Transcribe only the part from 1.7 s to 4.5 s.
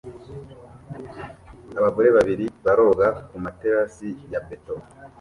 Abagore babiri baroga ku materasi ya